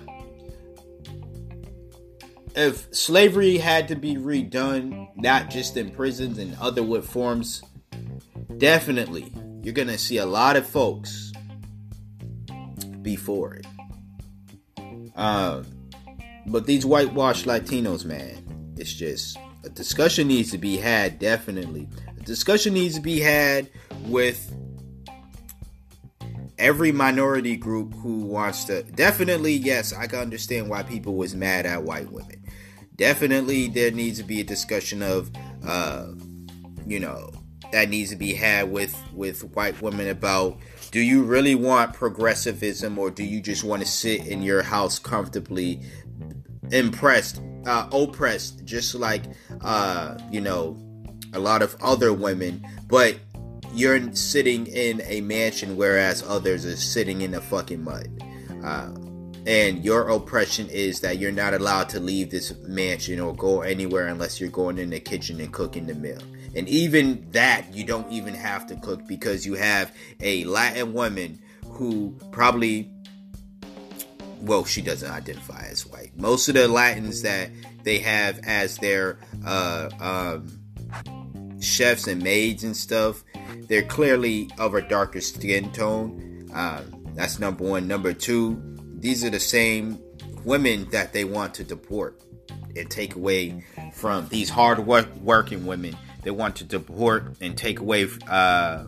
[2.56, 7.62] if slavery had to be redone, not just in prisons and other what forms,
[8.58, 9.32] definitely
[9.64, 11.32] you're gonna see a lot of folks
[13.02, 13.66] before it.
[15.16, 15.66] Um,
[16.47, 21.20] but these whitewashed Latinos, man, it's just a discussion needs to be had.
[21.20, 21.88] Definitely,
[22.18, 23.70] a discussion needs to be had
[24.06, 24.54] with
[26.58, 31.66] every minority group who wants to definitely yes i can understand why people was mad
[31.66, 32.41] at white women
[33.02, 35.32] definitely there needs to be a discussion of
[35.66, 36.06] uh,
[36.86, 37.32] you know
[37.72, 40.56] that needs to be had with with white women about
[40.91, 44.99] do you really want progressivism or do you just want to sit in your house
[44.99, 45.82] comfortably
[46.72, 49.24] impressed uh, oppressed just like
[49.62, 50.78] uh, you know
[51.34, 53.18] a lot of other women but
[53.74, 58.08] you're sitting in a mansion whereas others are sitting in the fucking mud?
[58.64, 58.91] Uh,
[59.46, 64.08] and your oppression is that you're not allowed to leave this mansion or go anywhere
[64.08, 66.22] unless you're going in the kitchen and cooking the meal.
[66.56, 71.39] And even that, you don't even have to cook because you have a Latin woman
[71.66, 72.92] who probably,
[74.42, 76.12] well, she doesn't identify as white.
[76.18, 77.50] Most of the Latins that
[77.84, 80.60] they have as their uh, um,
[81.62, 83.24] chefs and maids and stuff,
[83.68, 86.50] they're clearly of a darker skin tone.
[86.54, 86.84] Uh,
[87.14, 87.88] that's number one.
[87.88, 88.70] Number two,
[89.02, 89.99] these are the same
[90.45, 92.22] women that they want to deport
[92.76, 95.97] and take away from these hard work working women.
[96.24, 98.86] They want to deport and take away, uh,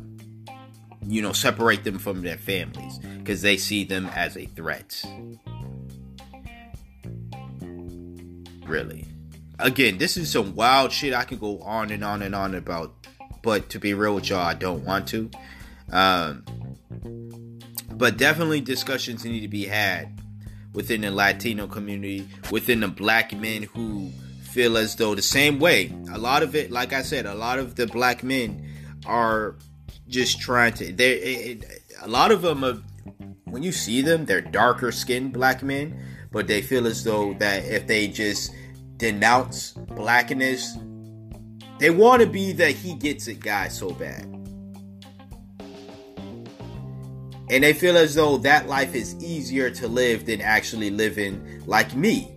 [1.02, 5.04] you know, separate them from their families because they see them as a threat.
[8.66, 9.06] Really.
[9.60, 12.94] Again, this is some wild shit I can go on and on and on about,
[13.42, 15.30] but to be real with y'all, I don't want to.
[15.92, 16.44] Um,
[17.98, 20.22] but definitely discussions need to be had
[20.74, 25.94] within the Latino community, within the black men who feel as though the same way.
[26.12, 28.68] A lot of it, like I said, a lot of the black men
[29.06, 29.56] are
[30.08, 30.92] just trying to.
[30.92, 31.60] They,
[32.02, 32.78] a lot of them are.
[33.46, 36.00] When you see them, they're darker skinned black men,
[36.32, 38.52] but they feel as though that if they just
[38.98, 40.76] denounce blackness,
[41.78, 44.33] they want to be that he gets it guy so bad.
[47.50, 51.96] And they feel as though that life is easier to live than actually living like
[51.96, 52.30] me.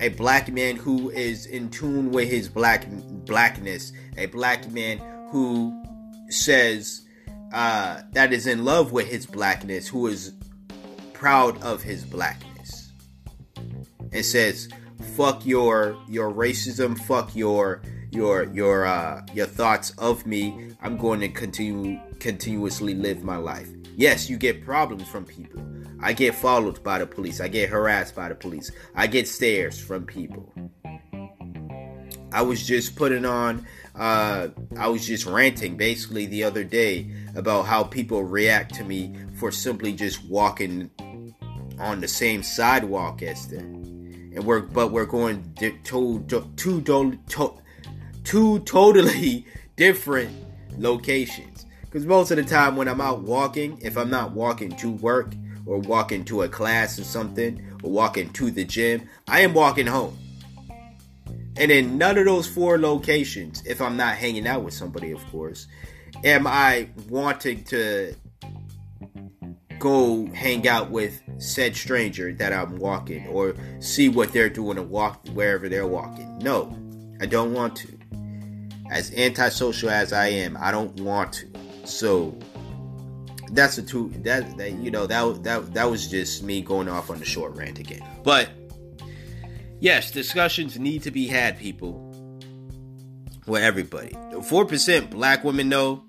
[0.00, 2.86] A black man who is in tune with his black
[3.24, 4.98] blackness, a black man
[5.30, 5.82] who
[6.28, 7.02] says
[7.52, 10.32] uh, that is in love with his blackness, who is
[11.12, 12.90] proud of his blackness,
[14.12, 14.68] and says,
[15.16, 20.72] "Fuck your your racism, fuck your your your uh, your thoughts of me.
[20.82, 25.62] I'm going to continue continuously live my life." Yes, you get problems from people.
[26.00, 27.40] I get followed by the police.
[27.40, 28.70] I get harassed by the police.
[28.94, 30.52] I get stares from people.
[32.32, 33.64] I was just putting on,
[33.94, 39.16] uh, I was just ranting basically the other day about how people react to me
[39.38, 40.90] for simply just walking
[41.78, 43.84] on the same sidewalk as them.
[44.34, 47.60] And we're, but we're going to, to, to, to, to,
[48.24, 50.36] two totally different
[50.76, 51.53] locations.
[51.94, 55.32] Because most of the time when I'm out walking, if I'm not walking to work
[55.64, 59.86] or walking to a class or something, or walking to the gym, I am walking
[59.86, 60.18] home.
[61.56, 65.24] And in none of those four locations, if I'm not hanging out with somebody, of
[65.30, 65.68] course,
[66.24, 68.16] am I wanting to
[69.78, 74.90] go hang out with said stranger that I'm walking or see what they're doing and
[74.90, 76.40] walk wherever they're walking.
[76.40, 76.76] No,
[77.20, 77.98] I don't want to.
[78.90, 81.53] As antisocial as I am, I don't want to.
[81.84, 82.36] So
[83.50, 87.10] that's the two that, that you know that that that was just me going off
[87.10, 88.02] on the short rant again.
[88.22, 88.48] But
[89.80, 92.00] yes, discussions need to be had, people.
[93.46, 94.16] With everybody.
[94.44, 96.04] Four percent black women though.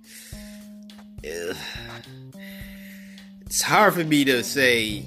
[3.46, 5.04] It's hard for me to say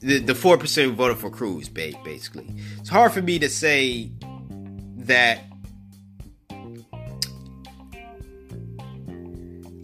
[0.00, 2.46] the four percent voted for Cruz, basically.
[2.78, 4.12] It's hard for me to say
[4.98, 5.40] that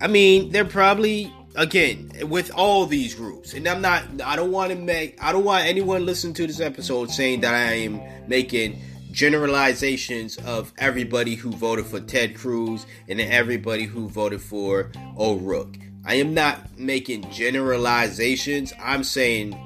[0.04, 4.02] I mean, they're probably again with all these groups, and I'm not.
[4.22, 5.16] I don't want to make.
[5.24, 8.82] I don't want anyone listening to this episode saying that I am making
[9.12, 15.78] generalizations of everybody who voted for Ted Cruz and everybody who voted for O'Rourke.
[16.04, 18.74] I am not making generalizations.
[18.78, 19.56] I'm saying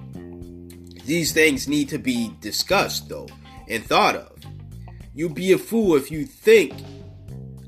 [1.05, 3.29] these things need to be discussed though
[3.67, 4.39] and thought of.
[5.17, 6.75] You'd be a fool if you think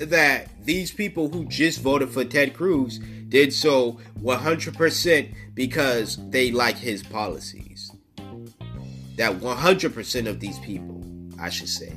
[0.01, 2.99] that these people who just voted for Ted Cruz
[3.29, 7.93] did so 100% because they like his policies.
[9.17, 11.05] That 100% of these people,
[11.39, 11.93] I should say,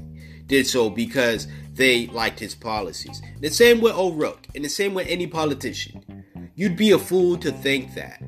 [0.47, 3.21] did so because they liked his policies.
[3.39, 6.25] The same with O'Rourke, and the same with any politician.
[6.55, 8.21] You'd be a fool to think that.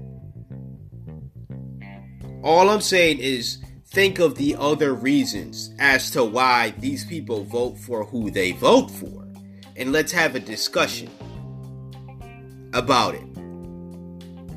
[2.42, 3.58] All I'm saying is
[3.88, 8.90] think of the other reasons as to why these people vote for who they vote
[8.90, 9.25] for
[9.76, 11.10] and let's have a discussion
[12.74, 13.24] about it.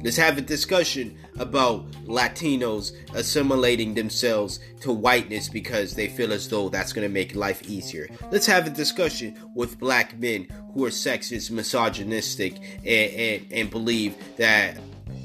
[0.05, 6.69] Let's have a discussion about Latinos assimilating themselves to whiteness because they feel as though
[6.69, 8.09] that's going to make life easier.
[8.31, 14.15] Let's have a discussion with black men who are sexist, misogynistic, and, and, and believe
[14.37, 14.79] that,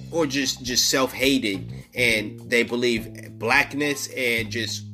[0.10, 4.86] or just, just self hating, and they believe blackness and just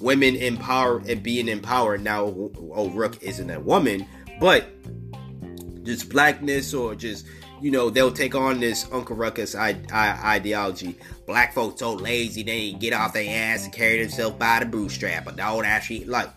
[0.00, 2.02] women empower and being empowered.
[2.02, 4.06] Now, oh, Rook isn't a woman,
[4.40, 4.66] but
[5.84, 7.26] just blackness or just
[7.60, 10.96] you know they'll take on this Uncle Ruckus I- I- ideology.
[11.26, 15.24] Black folks so lazy they get off their ass and carry themselves by the bootstrap,
[15.24, 16.30] but that shit like.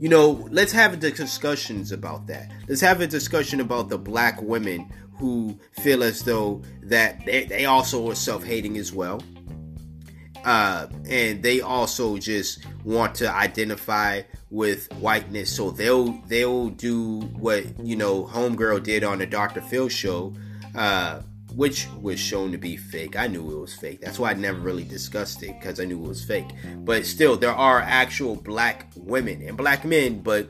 [0.00, 2.50] You know, let's have discussions about that.
[2.68, 7.64] Let's have a discussion about the black women who feel as though that they, they
[7.64, 9.22] also are self-hating as well.
[10.44, 14.20] Uh, and they also just want to identify
[14.54, 19.60] with whiteness, so they'll they'll do what you know Homegirl did on the Dr.
[19.60, 20.32] Phil show,
[20.76, 21.20] uh,
[21.54, 23.16] which was shown to be fake.
[23.16, 24.00] I knew it was fake.
[24.00, 26.46] That's why I never really discussed it because I knew it was fake.
[26.76, 30.48] But still, there are actual black women and black men, but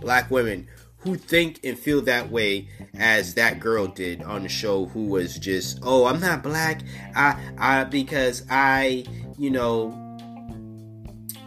[0.00, 0.66] black women
[0.98, 5.38] who think and feel that way as that girl did on the show who was
[5.38, 6.80] just oh i'm not black
[7.14, 9.04] i i because i
[9.38, 9.90] you know,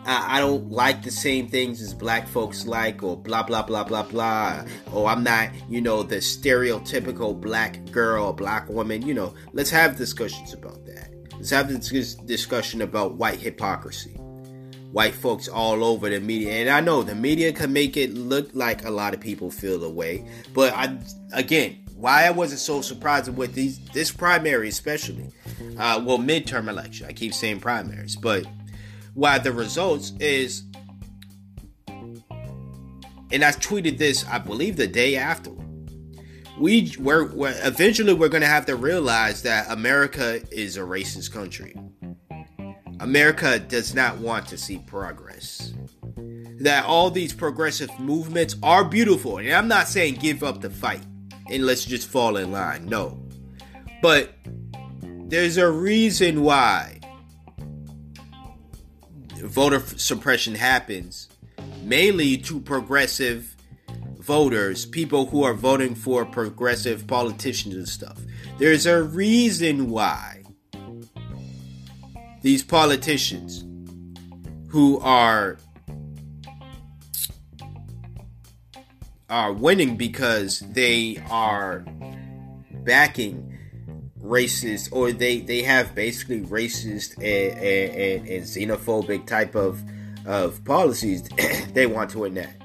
[0.07, 3.83] I, I don't like the same things as black folks like, or blah, blah, blah,
[3.83, 4.63] blah, blah.
[4.93, 9.05] Or I'm not, you know, the stereotypical black girl, black woman.
[9.05, 11.11] You know, let's have discussions about that.
[11.35, 14.17] Let's have this discussion about white hypocrisy.
[14.91, 18.49] White folks all over the media, and I know the media can make it look
[18.53, 20.97] like a lot of people feel the way, but I,
[21.33, 25.29] again, why I wasn't so surprised with these this primary, especially,
[25.77, 27.05] uh, well, midterm election.
[27.07, 28.45] I keep saying primaries, but
[29.17, 30.61] why the results is,
[31.87, 35.49] and I tweeted this, I believe, the day after.
[36.59, 37.27] We we're,
[37.65, 41.75] eventually we're going to have to realize that America is a racist country.
[42.99, 45.73] America does not want to see progress.
[46.59, 51.01] That all these progressive movements are beautiful, and I'm not saying give up the fight
[51.49, 52.85] and let's just fall in line.
[52.85, 53.19] No.
[54.03, 54.29] But
[55.01, 56.96] there's a reason why
[59.41, 61.29] voter suppression happens
[61.83, 63.55] mainly to progressive
[64.19, 68.19] voters, people who are voting for progressive politicians and stuff.
[68.57, 70.43] There's a reason why
[72.41, 73.63] these politicians
[74.69, 75.57] who are
[79.29, 81.85] are winning because they are
[82.83, 83.46] backing
[84.27, 89.81] racist or they they have basically racist and, and, and xenophobic type of
[90.25, 91.27] of policies
[91.73, 92.61] they want to enact.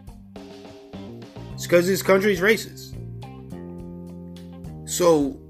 [1.54, 2.90] It's because this country is racist.
[4.88, 5.40] So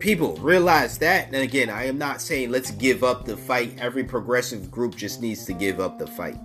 [0.00, 1.26] people realize that.
[1.26, 3.78] And again, I am not saying let's give up the fight.
[3.78, 6.38] Every progressive group just needs to give up the fight.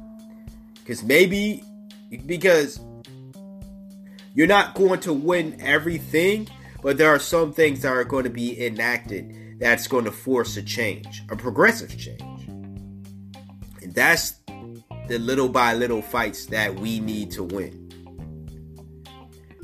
[0.76, 1.64] Because maybe
[2.26, 2.80] because
[4.34, 6.48] you're not going to win everything,
[6.84, 10.58] but there are some things that are going to be enacted that's going to force
[10.58, 12.48] a change, a progressive change.
[13.82, 14.42] And that's
[15.08, 17.80] the little by little fights that we need to win.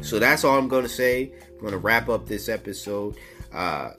[0.01, 1.33] So that's all I'm going to say.
[1.51, 3.17] I'm going to wrap up this episode.
[3.53, 3.91] Uh,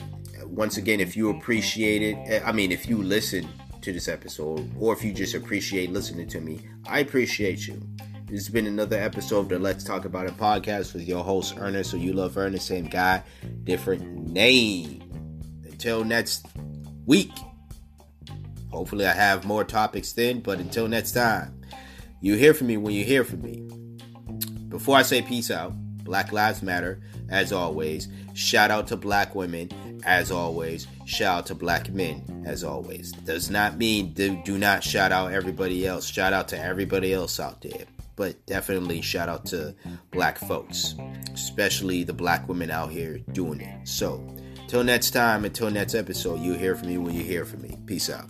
[0.46, 3.46] once again, if you appreciate it, eh, I mean, if you listen
[3.82, 7.80] to this episode, or if you just appreciate listening to me, I appreciate you.
[8.30, 11.90] Has been another episode of the Let's Talk About It podcast with your host, Ernest.
[11.90, 13.24] So you love Ernest, same guy,
[13.64, 15.02] different name.
[15.64, 16.46] Until next
[17.06, 17.32] week.
[18.70, 21.60] Hopefully, I have more topics then, but until next time,
[22.20, 23.68] you hear from me when you hear from me.
[24.68, 25.72] Before I say peace out,
[26.04, 27.00] Black Lives Matter,
[27.30, 28.06] as always.
[28.34, 30.86] Shout out to black women, as always.
[31.04, 33.10] Shout out to black men, as always.
[33.10, 36.06] Does not mean do, do not shout out everybody else.
[36.06, 37.86] Shout out to everybody else out there
[38.20, 39.74] but definitely shout out to
[40.10, 40.94] black folks,
[41.32, 43.88] especially the black women out here doing it.
[43.88, 44.22] So,
[44.68, 47.78] till next time, until next episode, you hear from me when you hear from me.
[47.86, 48.28] Peace out.